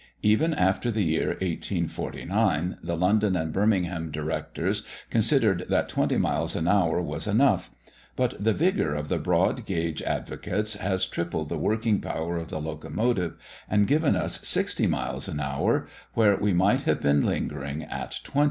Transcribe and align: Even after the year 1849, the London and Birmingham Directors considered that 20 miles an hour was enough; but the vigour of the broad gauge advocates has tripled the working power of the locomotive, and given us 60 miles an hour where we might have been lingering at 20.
Even 0.23 0.55
after 0.55 0.89
the 0.89 1.03
year 1.03 1.37
1849, 1.41 2.77
the 2.81 2.97
London 2.97 3.35
and 3.35 3.53
Birmingham 3.53 4.09
Directors 4.09 4.81
considered 5.11 5.65
that 5.69 5.89
20 5.89 6.17
miles 6.17 6.55
an 6.55 6.67
hour 6.67 6.99
was 6.99 7.27
enough; 7.27 7.69
but 8.15 8.33
the 8.43 8.51
vigour 8.51 8.95
of 8.95 9.09
the 9.09 9.19
broad 9.19 9.63
gauge 9.67 10.01
advocates 10.01 10.73
has 10.77 11.05
tripled 11.05 11.49
the 11.49 11.59
working 11.59 11.99
power 12.01 12.37
of 12.39 12.49
the 12.49 12.59
locomotive, 12.59 13.35
and 13.69 13.85
given 13.85 14.15
us 14.15 14.39
60 14.41 14.87
miles 14.87 15.27
an 15.27 15.39
hour 15.39 15.85
where 16.15 16.35
we 16.35 16.51
might 16.51 16.81
have 16.81 16.99
been 16.99 17.23
lingering 17.23 17.83
at 17.83 18.21
20. 18.23 18.39